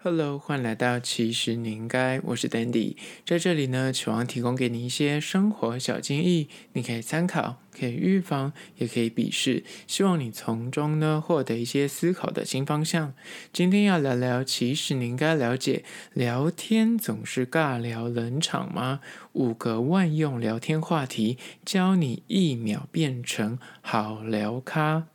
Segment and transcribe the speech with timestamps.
[0.00, 2.94] Hello，欢迎来到其实你应该，我是 Dandy，
[3.26, 13.12] 在这里呢，希望提供给你一些生活小建议，你可以参考，可以预防，也可以鄙视，希望你从中呢获得一些思考的新方向。
[13.52, 19.00] 今天要聊聊，其实你应该了解，聊天总是尬聊冷场吗？
[19.32, 25.08] 五个万用聊天话题，教你一秒变成好聊咖。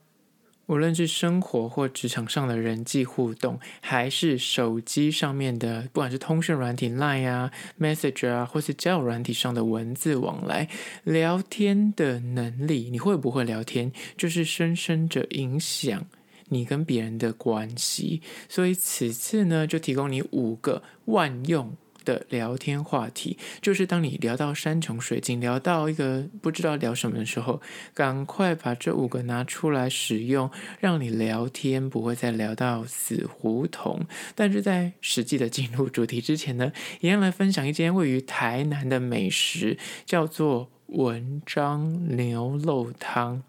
[0.68, 10.70] 无论是生活或职场上的人际互动，还是手机上面的，不管是通讯软体 Line 啊、Message 啊，或是交友软体上的文字往来，
[11.04, 16.06] 聊天的能力，你会不会聊天，就是深深的影响
[16.50, 18.22] 你跟别人的关系。
[18.48, 21.76] 所以此次呢，就提供你五个万用。
[22.04, 27.62] 的聊天话题，就是当你聊到山穷水尽，聊到一个不知道聊什么的时候，
[27.94, 30.50] 赶快把这五个拿出来使用，
[30.80, 34.06] 让你聊天不会再聊到死胡同。
[34.36, 43.44] 但是在实际的进入主题之前呢，也要来分享一间位于台南的美食，叫做文章牛肉汤。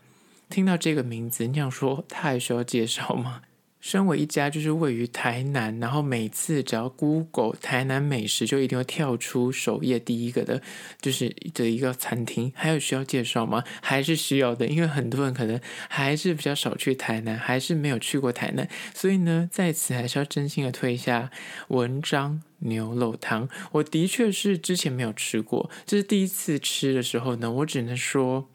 [0.51, 3.43] 听到这个名字，你想说太需要介绍吗？
[3.85, 10.63] 身为一家就是位于台南，然后每次只要 Google 台南美食，就一定会跳出首页第一个的，
[11.03, 12.51] 就是的一个餐厅。
[12.57, 13.63] 还有需要介绍吗？
[13.83, 21.31] 还是需要的，因为很多人可能还是比较少去台南，还是没有去过台南，所以呢，在此还是要真心的推一下
[21.69, 23.47] 文章牛肉汤。
[23.73, 28.49] 我的确是之前没有吃过，这是第一次吃的时候呢，我只能说。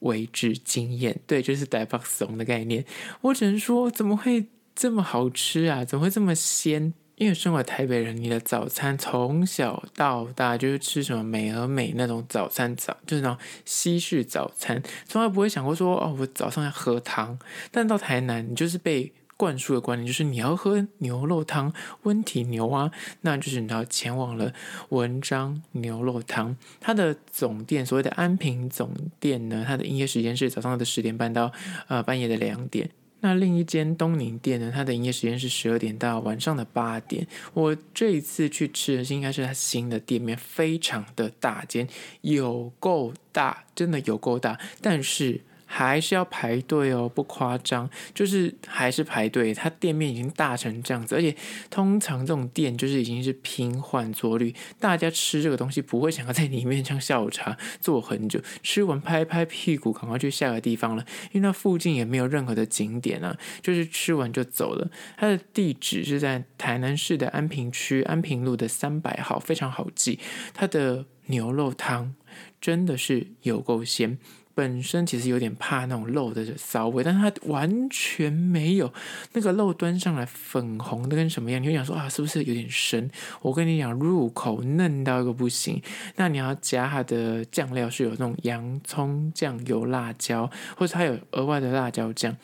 [0.00, 2.84] 为之惊艳，对，就是台北怂的概念。
[3.20, 4.46] 我只能说，怎么会
[4.78, 5.84] 这么好吃啊？
[5.84, 6.94] 怎么会这么鲜？
[7.16, 17.36] 因为身为台北人，你的早餐从小到大就是吃什么美而美那种早餐早，就是那种西式早餐，从来不会想过说哦，我早上要喝汤。
[17.72, 19.12] 但到台南，你就是被。
[19.36, 22.90] 灌输的观念就是你要喝牛肉汤，温体牛啊，
[23.20, 24.52] 那就是你要前往了
[24.88, 26.56] 文章牛肉汤。
[26.80, 31.52] 它的总店，所谓的安平总店呢，它的营业时间是早上的十点半到
[31.86, 32.90] 呃半夜的两点。
[33.20, 37.26] 那另一间东宁店呢，它的营业时间是十二点到晚上的八点。
[37.52, 41.88] 我这一次去吃的是应该是它新的店面，非常的大间，
[42.20, 45.40] 有够大，真的有够大，但是。
[45.78, 49.54] 还是要排队哦，不夸张，就是还是排队。
[49.54, 51.32] 它店面已经大成这样子，而且
[51.70, 64.90] 通常这种店就是已经是拼换座率，大家吃这个东西不会想要在里面像下午茶坐很久，吃完拍拍屁股赶快去下个地方了，因为那附近也没有任何的景点啊，就是吃完就走了。
[65.16, 70.18] 它的地址是在台南市的安平区安平路的三百号，非常好记。
[70.52, 72.16] 它的牛肉汤
[72.60, 74.18] 真的是有够鲜。
[74.58, 78.92] 本身其实有点怕那种肉的骚味，但是它完全没有，
[79.32, 81.62] 那个肉端上来粉红的跟什么样？
[81.62, 83.08] 你就想说啊，是不是有点生？
[83.40, 85.80] 我跟你讲，入口嫩到一个不行。
[86.16, 92.36] 那你要加它的酱料是有那种洋葱、酱油、辣椒，或者它有额外的辣椒酱。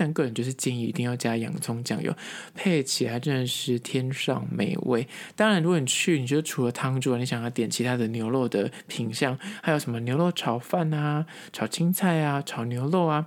[0.00, 2.10] 但个人就是建议一定要加洋葱酱油，
[2.54, 5.06] 配起来真的是天上美味。
[5.36, 13.26] 当然，如果你去，你就除了汤之外，你想要点其他的牛肉的品相，还有什么牛肉炒饭啊、炒青菜啊、炒牛肉啊。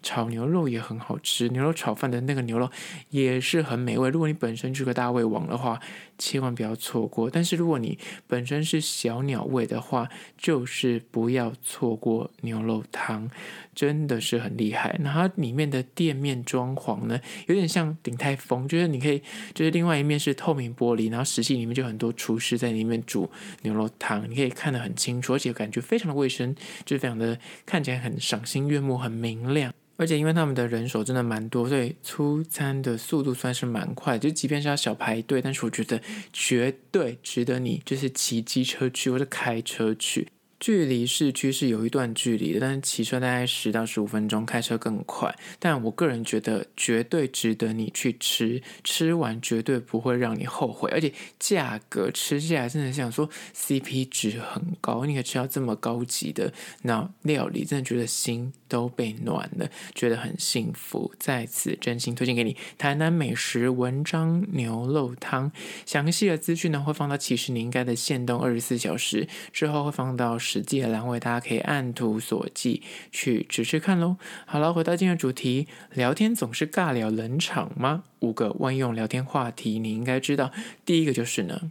[0.00, 2.70] 炒牛肉也很好吃，牛肉炒饭的那个牛肉
[3.10, 4.08] 也是很美味。
[4.08, 5.80] 如果你本身是个大胃王的话，
[6.18, 7.30] 千万不要错过。
[7.30, 13.30] 但是如果你本身是小鸟胃的话，就是不要错过牛肉汤，
[13.74, 14.98] 真的是很厉害。
[15.00, 19.22] 那它里面的店面装潢呢，有点像鼎泰丰，就是你可以，
[19.54, 23.30] 就是另外一面是透明玻璃，然后实际里面就很多厨师在里面煮
[23.62, 29.72] 牛肉汤，你可以看得很清楚，而且感觉非常的卫生，就是非常的看起来很赏心悦目，很明亮。
[29.96, 34.16] 而且因为他们的人手真的蛮多，所以出餐的速度算是蛮快。
[34.16, 36.00] 就即便是要小排队，但是我觉得
[36.32, 40.28] 绝对值得你就是骑机车去或者开车去。
[40.60, 45.32] 距离市区是有一段距离的，但是骑车大概十到十五分钟，开车更快。
[45.60, 56.52] 但我个人觉得绝对值得你去吃，吃完绝对不会让你后悔，而且价格吃下来真的想说 CP 值很高，你可以吃到这么高级的
[56.82, 61.12] 那料理，真的觉得心都被暖了，觉得很幸福。
[61.18, 65.50] 在此真心推荐给你台南美食文章牛肉汤，
[65.84, 70.38] 详细的资讯呢会放到其实你应该的限动二十四小时之后会放到。
[70.38, 74.16] 实际的栏位，大家可以按图索骥去直接看喽。
[74.46, 78.04] 好了，回到今天的主题，聊天总是尬聊冷场吗？
[78.20, 80.50] 五个万用聊天话题，你应该知道。
[80.84, 81.70] 第一个就是呢，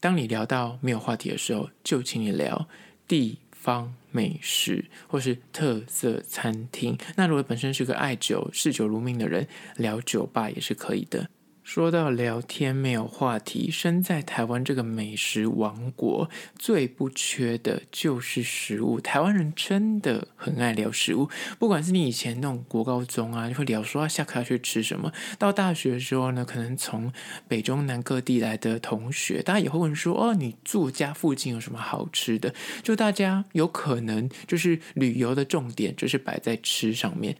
[0.00, 2.68] 当你聊到没有话题的时候，就请你聊
[3.06, 6.96] 地方美食或是特色餐厅。
[7.16, 9.46] 那如果本身是个爱酒、嗜酒如命的人，
[9.76, 11.28] 聊酒吧也是可以的。
[11.68, 18.98] 说到聊天没有话题，身在台湾这个美食王国，最不缺的就是食物。
[18.98, 21.28] 台湾人真的很爱聊食物，
[21.58, 27.12] 不管是你以前那种国高中啊，就会聊说下课要去吃什么；到大学的时候呢，可能从
[27.46, 37.36] 北中南各地来的同学，大家也会问说：“哦，你住家附近有什么好吃的？”就大家有可能就是旅游的重点就是摆在吃上面。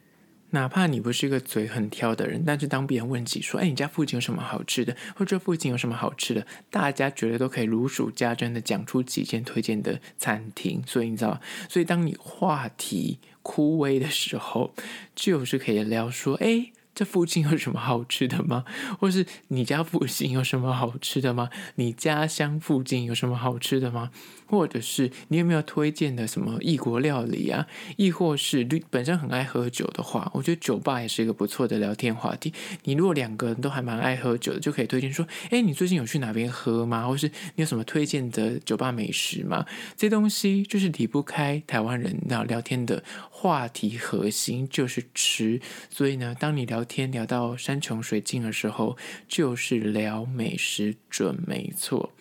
[0.51, 4.95] 哪怕你不是一个嘴很挑的人，但是当别人问起说：“哎，你家附近有什么好吃的？
[5.15, 10.83] 或者附近有什么好吃的？”大家绝对都可以如数家珍的讲出几间推荐的餐厅。
[10.87, 14.73] 所以你知道，所以当你话题枯萎的时候，
[15.15, 18.65] 就是可以聊说：“哎。”这附近有什么好吃的吗？
[18.99, 21.49] 或是你家附近有什么好吃的吗？
[21.75, 24.11] 你家乡附近有什么好吃的吗？
[24.47, 27.67] 或者是你有没有推荐的什么异国料理啊？
[27.95, 32.51] 亦或是本身很爱喝酒的话，我觉得酒吧也是一个不错的聊天话题。
[32.83, 37.07] 你如果两个人都还蛮爱喝酒的，就可以推荐说：哎，你最近有去哪边喝吗？
[37.07, 39.65] 或是你有什么推荐的酒吧美食吗？
[39.95, 45.61] 这东西就是离不开台湾人那聊天的话题核心，就是吃。
[45.89, 48.97] 所以呢，当你聊天聊到山穷水尽的时候，
[49.27, 52.11] 就是聊美食准没错。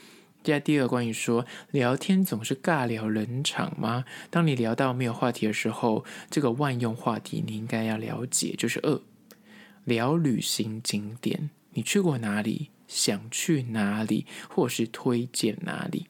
[0.45, 4.05] 接下第二个关于说聊天总是尬聊冷场吗？
[4.31, 9.01] 当你聊到没有话题的时候，这个万用话题你应该要了解，就是二
[9.85, 12.69] 聊旅行景点，你去过哪里？
[12.87, 14.27] 想去哪里？
[14.49, 16.07] 或是推荐哪里？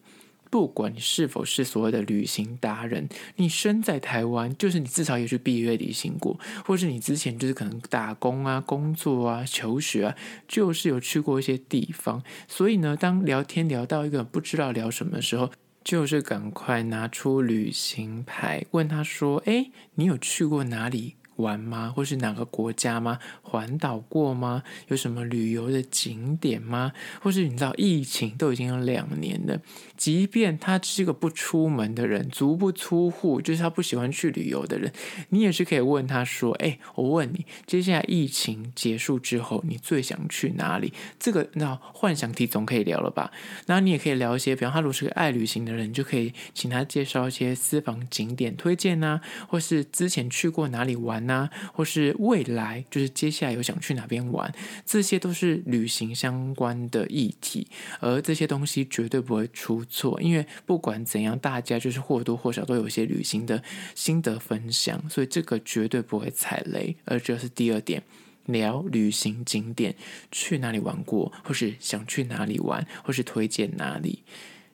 [0.50, 10.16] 不管你是否是所谓的旅行达人，你身在台湾，就是你至少也去毕业旅行过，或是你之前就是可能打工啊、工作啊、求学啊，
[10.46, 12.22] 就是有去过一些地方。
[12.46, 15.50] 所以呢，当聊天聊到一个不知道聊什么的时候，
[15.84, 21.92] 就是赶快拿出旅行牌，问他说：“诶，你有去过哪里？”玩吗？
[21.94, 23.18] 或是哪个国家吗？
[23.42, 24.62] 环岛过吗？
[24.88, 26.92] 有什么旅游的景点吗？
[27.22, 29.60] 或是你知道疫情都已经有两年了，
[29.96, 34.92] 即便他是一个不出门的人，足不出户，就是他不喜欢去旅游的人，
[35.28, 43.30] 你也是可以问他说：“哎，我问你，接下来疫情结束之后，你最想去哪里？”这个那幻想题总可以聊了吧？
[43.66, 51.27] 那你也可以聊一些，比方他如果是个爱旅行的人，就可以请他介绍一些私房景点推荐啊，或是之前去过哪里玩。
[51.28, 54.52] 那或是未来，就是接下来有想去哪边玩，
[54.84, 57.68] 这些都是旅行相关的议题，
[58.00, 63.62] 而这些东西绝对不会出错，因为不管怎样，大家就是或多或少都有一些旅行的
[63.94, 66.96] 心得分享，所以这个绝对不会踩雷。
[67.04, 68.02] 而这是第二点，
[68.46, 69.94] 聊旅行景点，
[70.32, 74.22] 去哪里玩过，或是想去哪里玩，或是推荐哪里。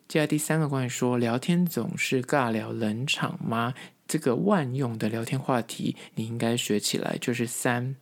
[0.07, 3.75] 接下来第三个关于说聊天总是尬聊冷场吗？
[4.07, 7.17] 这个万用的聊天话题，你应该学起来。
[7.21, 7.97] 就是三，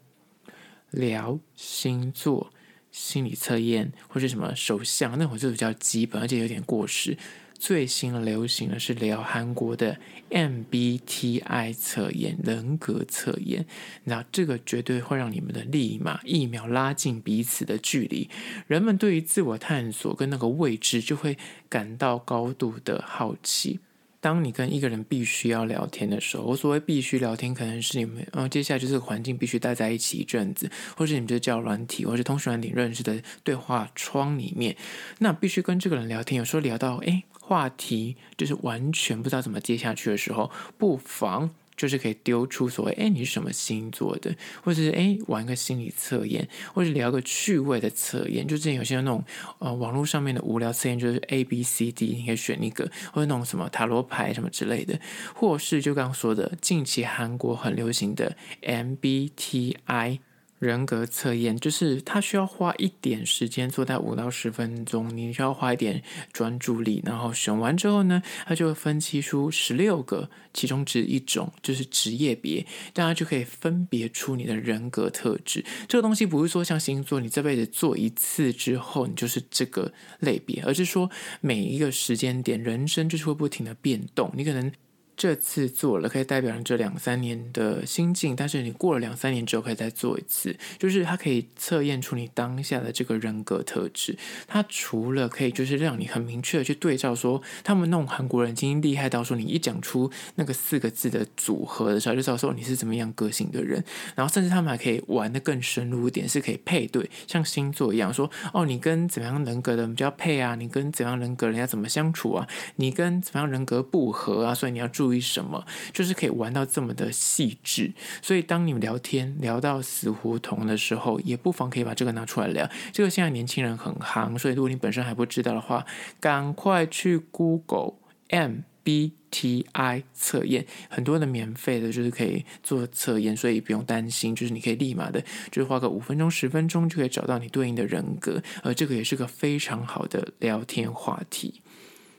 [0.90, 2.52] 聊星座、
[2.90, 7.16] 心理测验或是什么手相，那会就比较基本，而且有点过时。
[7.58, 9.96] 最新流行的是聊韩国的
[10.30, 13.64] MBTI 测验，人格测验。
[14.02, 18.28] 那这个绝对会让你们的立马一秒拉近彼此的距离。
[18.66, 21.38] 人们对于自我探索跟那个未知，就会
[21.68, 23.78] 感到高度的好奇。
[24.22, 34.76] 当你跟一个人必须要聊天的时候，我所谓必须聊天，可能是你们，嗯，接下来就是环境必须待在一起一阵子，或是你们就叫软体，或是通讯软体认识的对话窗里面，
[35.18, 36.38] 那必须跟这个人聊天。
[36.38, 40.48] 有时候聊到，诶，话题就是完全不知道怎么接下去的时候，
[40.78, 41.50] 不妨。
[41.82, 44.32] 就是可以丢出所谓，哎，你是什么星座的？
[44.62, 48.46] 或者是哎，玩个心理测验，或者聊个趣味的测验。
[48.46, 49.24] 就之前有些那种
[49.58, 54.96] 呃网络上面的无聊测验，就是 A B C D，你可以选一个，或者那种什么塔罗牌什么之类的，
[55.34, 60.20] 或是就刚刚说的，近期韩国很流行的 MBTI。
[60.62, 66.00] 人格测验就是他需要花一点时间，做到五到十分钟，你需要花一点
[66.32, 75.64] 专注力，然后选完之后呢，他就会分析出十六个，其中之一种就是职业别，大家就可以分别出你的人格特质。
[75.88, 84.70] 这个东西不是说像星座，你这辈子做一次之后你就是这个类别，而是说每一个时间点，人生就是会不停的变动，你可能。
[85.16, 94.16] 这次做了可以代表你这两三年的心境，但是你过了两三年之后可以再做一次，就是它可以测验出你当下的这个人格特质。
[94.48, 103.84] 它除了可以就是让你很明确的去对照说，他们那种韩国人已经厉害到说，你一讲出那个四个字的组合的时候，就知道说你是怎么样个性的人。
[104.16, 110.56] 然后甚至他们还可以玩得更深入一点，是可以配对，像星座一样说，哦，你跟怎么样人格的比较配啊？
[110.56, 112.48] 你跟怎样人格人家怎么相处啊？
[112.76, 114.54] 你跟怎么样人格不合啊？
[114.54, 115.11] 所以你要注意。
[115.12, 117.92] 为什么，就是可以玩到这么的细致。
[118.22, 122.66] 所以当你们聊天聊到死胡同的时候，也不妨可以把这个拿出来聊。
[122.92, 125.84] 这个现在年轻人很夯，所以如果你本身还不知道的话，
[126.18, 127.92] 赶快去 Google
[128.30, 141.60] MBTI 测验，很多的免费的，就是可以做测验，所以不用担心，就是你可以立马的，就是花个五分钟、十分钟就可以找到你对应的人格，而这个也是个非常好的聊天话题。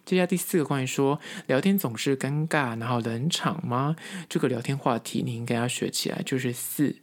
[0.06, 3.96] 接下第四个关于说聊天总是尴尬，然后冷场吗？
[4.28, 6.98] 这个聊天话题你应该要学起来，就是四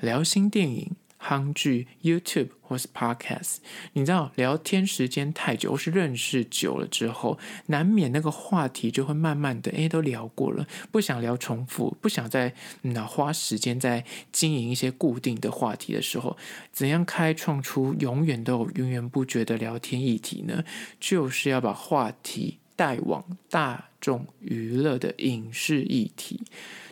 [0.00, 0.96] 聊新电影。
[1.22, 3.58] 韩剧、YouTube 或是 Podcast，
[3.92, 16.38] 你知道聊天时间太久或是认识久了之后，难免那个话题就会慢慢的，诶，都聊过了，不想聊重复，不想再那花时间在经营一些固定的话题的时候，
[16.72, 20.64] 怎样开创出永远都有源源不绝的聊天议题呢？
[20.98, 26.40] 就是要把话题带往大众娱乐的影视议题。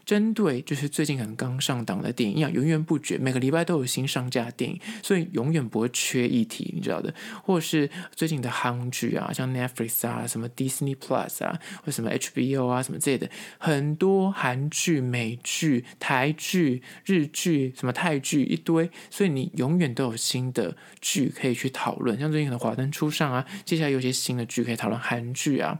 [0.05, 7.13] 针对就是最近可能刚上档的电影一样，源源不绝，每个礼拜都有新上架的电影，所以永远不会缺议题，你知道的。
[7.45, 22.19] 或是最近的韩剧啊，像 Netflix 啊，什么 Disney Plus 啊，或什么 HBO 啊，什么之类的，很多韩剧、美剧、台剧、日剧，什么泰剧一堆，所以你永远都有新的剧可以去讨论。
[22.19, 25.79] 像最近的《华灯初上》啊，接下来有些新的剧可以讨论，韩剧啊，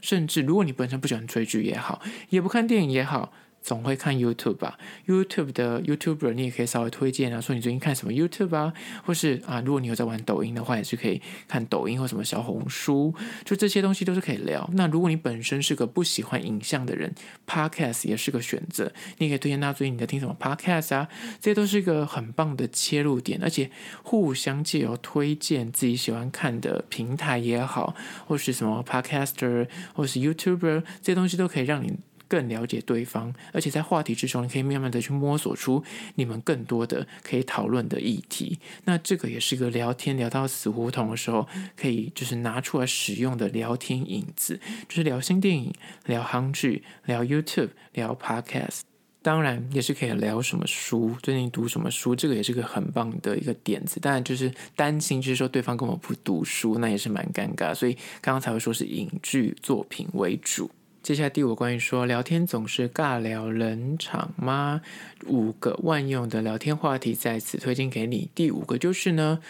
[0.00, 3.32] 甚至如果你本身不喜欢追剧也好，也不看电影也好。
[3.62, 8.72] 总会看 YouTube 吧，YouTube 的 YouTuber 你也可以稍微推荐啊，说你最近看什么 YouTube 啊，
[9.04, 13.14] 或是啊，如果你有在玩抖音的话，也是可以看抖音或什么小红书，
[13.44, 14.68] 就这些东西都是可以聊。
[14.74, 17.14] 那如果你本身是个不喜欢影像的人
[17.46, 21.08] ，Podcast 也是个选择，你也可以推荐他最近你在听什么 Podcast 啊，
[21.40, 23.70] 这些都是一个很棒的切入点，而且
[24.02, 27.94] 互相借由推荐自己喜欢看的平台也好，
[28.26, 31.92] 或是什么 Podcaster 或是 YouTuber，这些东西都可以让你。
[32.30, 35.82] 更了解对方，而且在话题之中，你可以慢慢的去摸索出
[36.14, 38.60] 你们更多的可以讨论的议题。
[38.84, 45.74] 那这个也是一个聊天聊到死胡同的时候，可以就是拿出来使用的聊天引子，就是聊新电影、
[46.06, 48.82] 聊韩剧、聊 YouTube、聊 Podcast。
[49.22, 54.00] 当然也是可以聊什么书，最近读什么书，这个也是个很棒的一个点子。
[54.00, 57.74] 当然就是担心，就是说对方根本不读书，那也是蛮尴尬。
[57.74, 60.70] 所以刚刚才会说是影剧作品为主。
[61.02, 64.82] 接下来第五个关于说聊天总是尬聊冷场吗？
[65.26, 68.28] 五个万用的聊天话题在此推荐给你。
[68.34, 69.40] 第五个就是呢，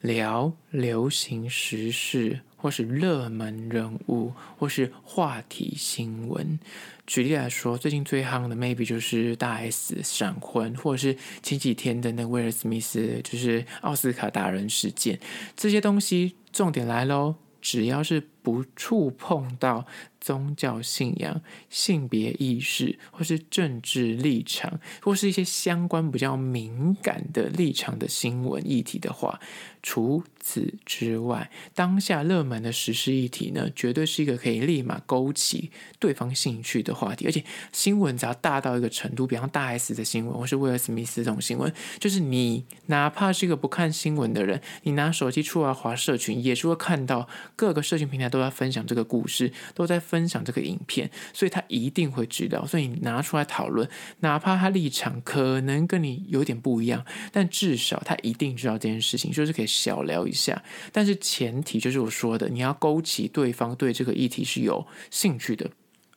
[0.00, 6.60] 聊流行时事，或是热门人物，或是话题新闻。
[7.08, 15.18] 举例来说，最近最夯的 maybe 就是大 S 闪婚，或者是前几天的那威尔史密斯就是奥斯卡打人事件。
[15.56, 19.86] 这些东西重点来喽，只要是不触碰到。
[20.20, 29.40] 宗教信仰、性别意识，或是政治立场，或是一些相关比较敏感的立场的新闻议题的话，
[29.82, 37.24] 除此之外，当下热门的时事议题呢，绝对是一个可以立马勾起对方兴趣的话题。
[37.24, 37.42] 而且
[37.72, 49.98] 新闻只要大到一个程度，比方大 S 的新闻，或是威尔史密斯这种新闻，就是你哪怕是一个不看新闻的人，你拿手机出来划社群，也是会看到各个社群平台都在分享这个故事，都在。
[50.00, 53.88] 分享这个影片，所以他一定会知道，所以你拿出来讨论，
[54.20, 60.60] 哪怕他立场可能跟你有点不一样，但至少他一定知道这件事情，就是可以小聊一下。
[60.90, 65.70] 但是前提就是我说的，你要勾起对方对这个议题是有兴趣的。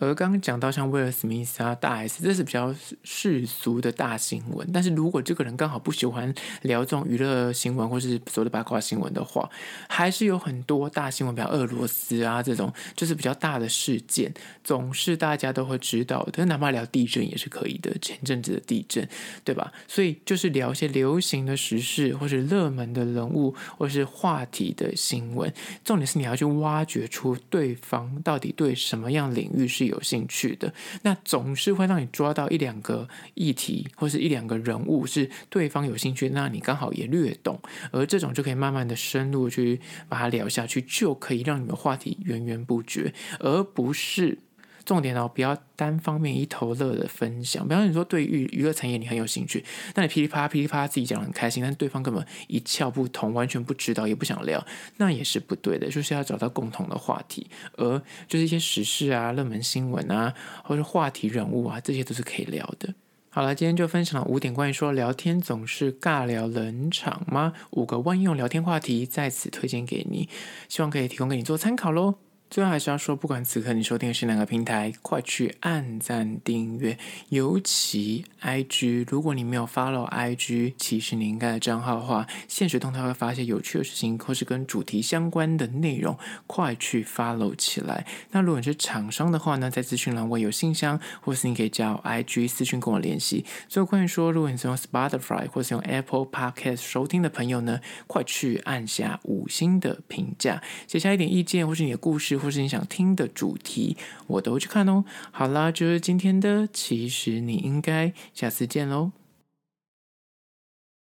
[0.06, 4.68] 而刚刚讲到像威尔史密斯啊、大 S，这是比较世俗的大新闻。
[4.74, 6.34] 但是如果这个人刚好不喜欢
[6.64, 9.50] 聊这种娱乐新闻或是所谓的八卦新闻的话，
[9.88, 14.34] 还是有很多大新闻，比如俄罗斯啊这种，就是比较大的事件，
[14.64, 16.44] 总是大家都会知道的。
[16.46, 19.08] 哪怕聊地震也是可以的，前阵子的地震，
[19.44, 19.72] 对吧？
[19.88, 25.52] 所以就是聊一些流行的时事，或是热门的人物，或是话题的新闻。
[25.86, 29.93] 重点是你要去挖掘出对方到底对什么样领域是有。
[29.94, 30.74] 有兴趣的，
[31.04, 37.60] 那总是会让你抓到一两个议题，或是一两个人物是对方有兴趣，那你刚好也略懂，
[37.92, 44.40] 而这种就可以慢慢的深入去把它聊下去，就可以让你们话题源源不绝，而不是。
[44.86, 47.68] 重点哦，不要单方面一头热的分享。
[47.68, 49.64] 比方说，你说对于娱乐产业你很有兴趣，
[49.96, 54.66] 那你噼里啪啦噼里啪啦自己讲得很开心，但对方根本一窍不通，完全不知道，也不想聊，
[54.98, 55.90] 那也是不对的。
[55.90, 57.48] 就是要找到共同的话题，
[57.78, 62.94] 而就是一些时事啊、热门新闻啊，或者话题人物啊，这些都是可以聊的。
[63.30, 67.54] 好了，今天就分享了五点关于说聊天总是尬聊冷场吗？
[67.72, 70.30] 五个万用聊天话题在此推荐给你，
[70.70, 72.16] 希望可以提供给你做参考喽。
[72.54, 76.96] 最后还是要说，不管此刻你收听的是哪个平台，快去按赞订阅，
[77.30, 88.06] 尤其 IG，如果你没有 follow IG，其实你应该的账号的话，现实动态会发现有趣的事情，或是跟主题相关的内容，快去 follow 起来。
[88.30, 93.44] 那如果你是厂商的话呢，在资讯栏位有信箱，或是你可以加 IG 私讯跟我联系。
[93.68, 102.43] 最后关于说，如果你是用 Spotify 或是用 Apple Podcast 收听的朋友呢，快去按下五星的评价，写下一点意见，或是你的故事。
[102.44, 103.96] 或是你想听的主题，
[104.28, 105.06] 我都去看哦。
[105.32, 109.12] 好啦，就是今天的，其实你应该下次见喽。